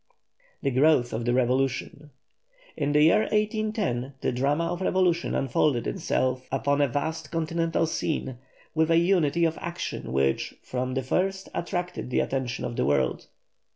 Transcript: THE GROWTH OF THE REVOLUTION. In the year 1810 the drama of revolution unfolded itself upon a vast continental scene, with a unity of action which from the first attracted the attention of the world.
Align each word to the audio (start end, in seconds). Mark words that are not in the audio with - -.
THE 0.63 0.71
GROWTH 0.71 1.13
OF 1.13 1.25
THE 1.25 1.33
REVOLUTION. 1.35 2.09
In 2.75 2.91
the 2.91 3.03
year 3.03 3.19
1810 3.19 4.15
the 4.21 4.31
drama 4.31 4.63
of 4.73 4.81
revolution 4.81 5.35
unfolded 5.35 5.85
itself 5.85 6.47
upon 6.51 6.81
a 6.81 6.87
vast 6.87 7.29
continental 7.29 7.85
scene, 7.85 8.37
with 8.73 8.89
a 8.89 8.97
unity 8.97 9.45
of 9.45 9.59
action 9.61 10.11
which 10.11 10.55
from 10.63 10.95
the 10.95 11.03
first 11.03 11.49
attracted 11.53 12.09
the 12.09 12.19
attention 12.21 12.65
of 12.65 12.77
the 12.77 12.85
world. 12.87 13.27